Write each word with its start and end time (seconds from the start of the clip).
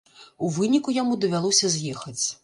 У 0.45 0.47
выніку 0.55 0.93
яму 0.95 1.17
давялося 1.25 1.69
з'ехаць. 1.75 2.25